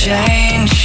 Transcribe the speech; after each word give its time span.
change. 0.00 0.79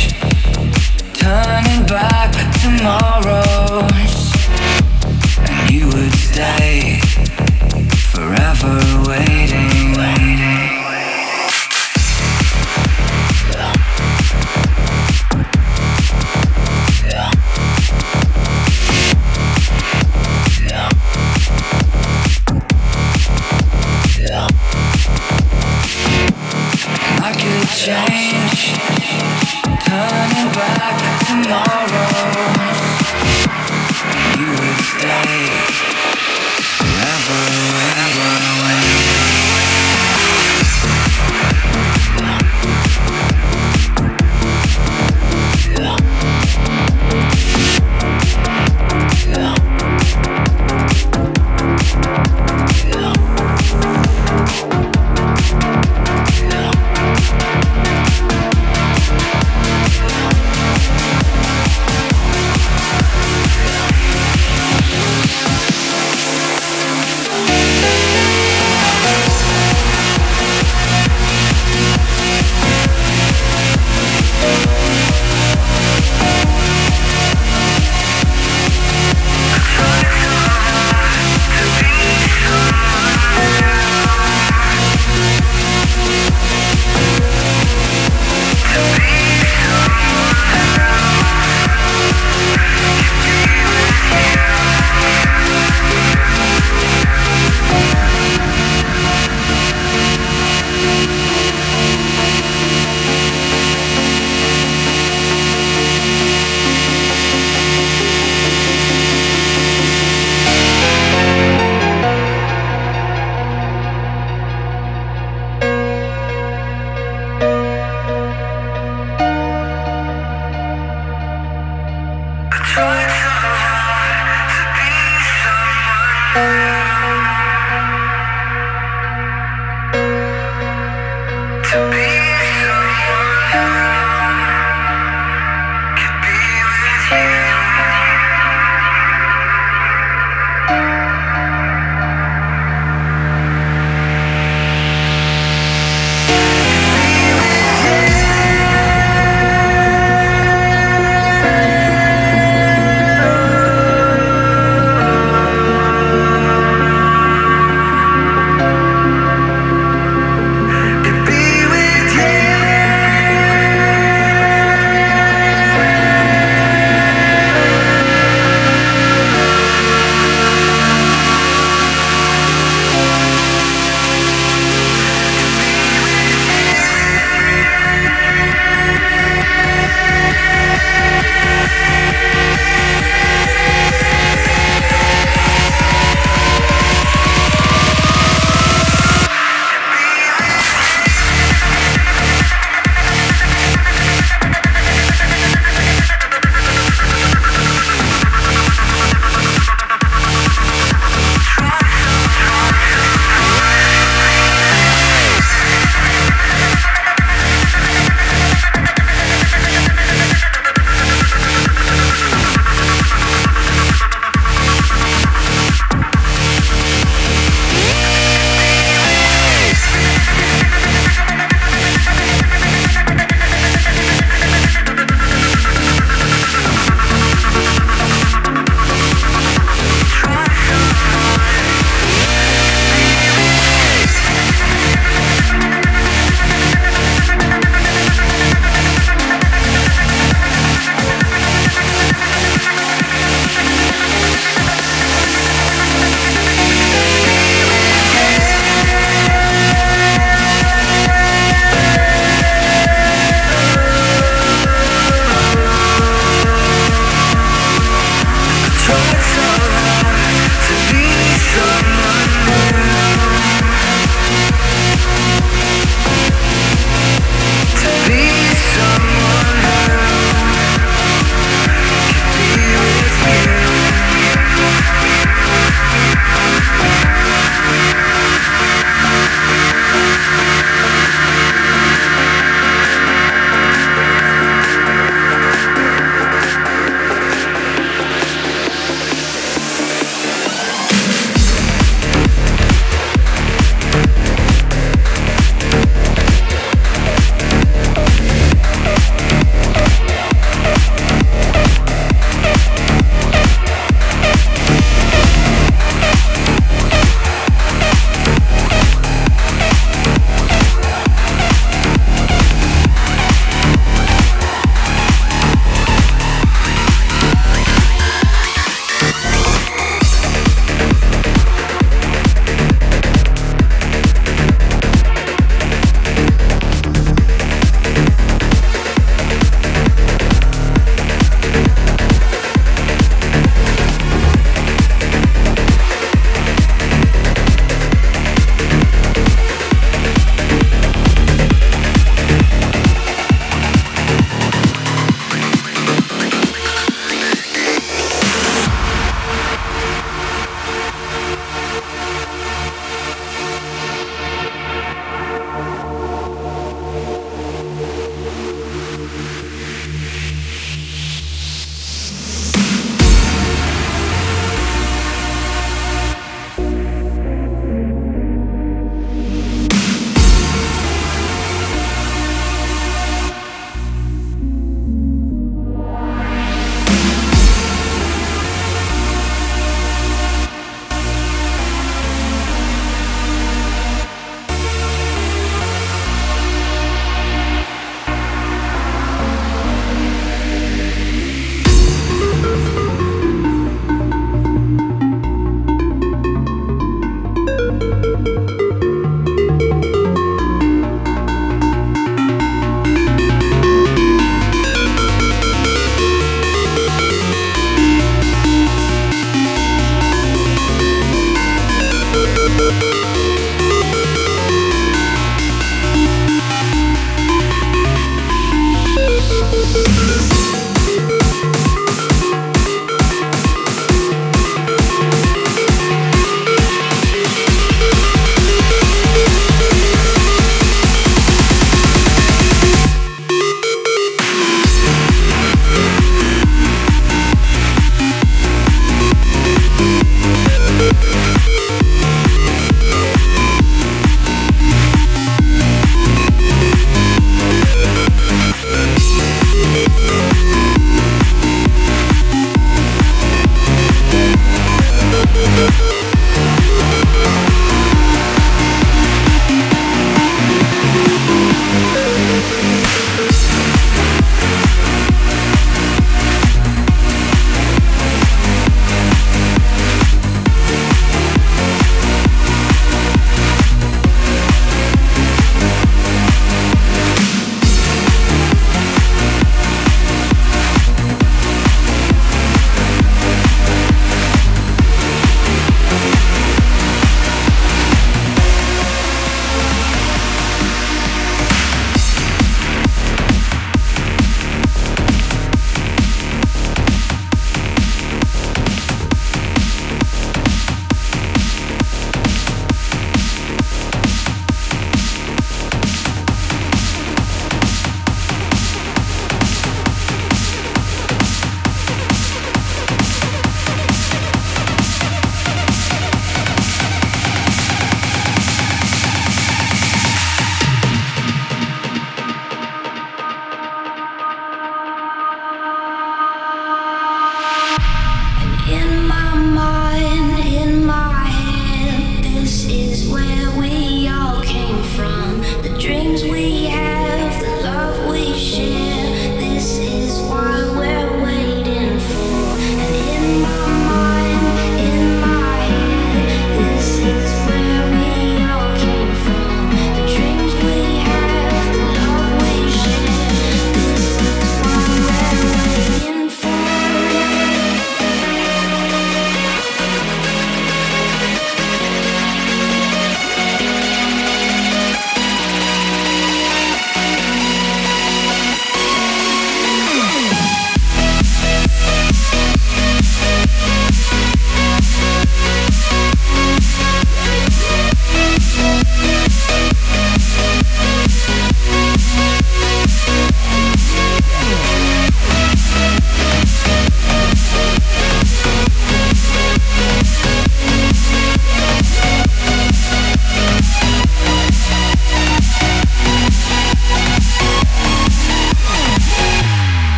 my 529.35 529.74